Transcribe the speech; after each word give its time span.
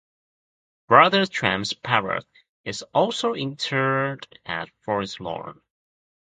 Brother 0.87 1.27
James 1.27 1.73
Parrott 1.73 2.25
is 2.65 2.81
also 2.91 3.35
interred 3.35 4.25
at 4.47 4.69
Forest 4.83 5.19
Lawn. 5.19 5.61